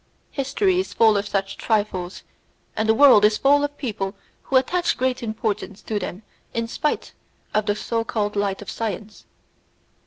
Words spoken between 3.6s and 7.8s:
of people who attach great importance to them in spite of the